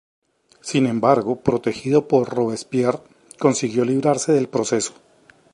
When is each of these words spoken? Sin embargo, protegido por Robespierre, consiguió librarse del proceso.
Sin 0.61 0.87
embargo, 0.87 1.35
protegido 1.43 2.07
por 2.07 2.27
Robespierre, 2.33 3.01
consiguió 3.37 3.85
librarse 3.85 4.31
del 4.33 4.49
proceso. 4.49 4.95